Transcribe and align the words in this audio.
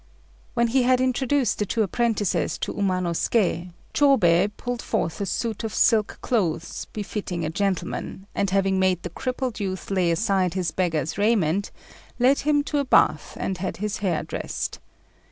When 0.55 0.69
he 0.69 0.81
had 0.81 0.99
introduced 0.99 1.59
the 1.59 1.65
two 1.67 1.83
apprentices 1.83 2.57
to 2.57 2.73
Umanosuké, 2.73 3.71
Chôbei 3.93 4.49
pulled 4.57 4.81
forth 4.81 5.21
a 5.21 5.27
suit 5.27 5.63
of 5.63 5.75
silk 5.75 6.17
clothes 6.21 6.85
befitting 6.91 7.45
a 7.45 7.51
gentleman, 7.51 8.25
and 8.33 8.49
having 8.49 8.79
made 8.79 9.03
the 9.03 9.11
crippled 9.11 9.59
youth 9.59 9.91
lay 9.91 10.09
aside 10.09 10.55
his 10.55 10.71
beggar's 10.71 11.19
raiment, 11.19 11.69
led 12.17 12.39
him 12.39 12.63
to 12.63 12.79
a 12.79 12.85
bath, 12.85 13.37
and 13.39 13.59
had 13.59 13.77
his 13.77 13.97
hair 13.97 14.23
dressed. 14.23 14.79